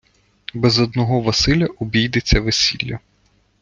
Без 0.53 0.79
одного 0.79 1.21
Василя 1.21 1.67
обійдеться 1.79 2.39
весілля. 2.41 2.99